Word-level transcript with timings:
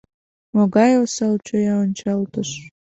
Могай 0.55 0.91
осал 1.01 1.35
чоя 1.45 1.73
ончалтыш! 1.83 2.49